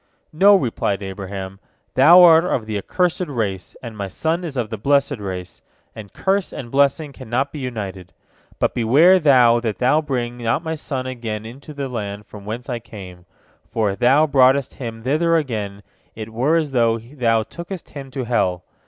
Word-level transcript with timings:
"No," 0.33 0.55
replied 0.55 1.03
Abraham, 1.03 1.59
"thou 1.93 2.23
art 2.23 2.43
of 2.43 2.65
the 2.65 2.75
accursed 2.75 3.27
race, 3.27 3.75
and 3.83 3.95
my 3.95 4.07
son 4.07 4.43
is 4.43 4.57
of 4.57 4.71
the 4.71 4.77
blessed 4.79 5.17
race, 5.19 5.61
and 5.95 6.11
curse 6.11 6.51
and 6.51 6.71
blessing 6.71 7.13
cannot 7.13 7.51
be 7.51 7.59
united. 7.59 8.11
But 8.57 8.73
beware 8.73 9.19
thou 9.19 9.59
that 9.59 9.77
thou 9.77 10.01
bring 10.01 10.39
not 10.39 10.63
my 10.63 10.73
son 10.73 11.05
again 11.05 11.45
unto 11.45 11.71
the 11.71 11.87
land 11.87 12.25
from 12.25 12.45
whence 12.45 12.67
I 12.67 12.79
came, 12.79 13.27
for 13.69 13.91
if 13.91 13.99
thou 13.99 14.25
broughtest 14.25 14.73
him 14.73 15.03
thither 15.03 15.35
again, 15.35 15.83
it 16.15 16.29
were 16.33 16.55
as 16.57 16.71
though 16.71 16.97
thou 16.97 17.43
tookest 17.43 17.89
him 17.91 18.09
to 18.09 18.23
hell. 18.23 18.63